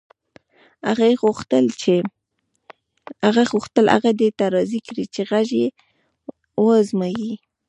هغې 3.27 3.45
غوښتل 3.51 3.85
هغه 3.95 4.11
دې 4.19 4.29
ته 4.37 4.45
راضي 4.55 4.79
کړي 4.87 5.05
چې 5.13 5.21
غږ 5.31 5.49
یې 5.61 5.67
و 6.61 6.65
ازمایي 6.81 7.33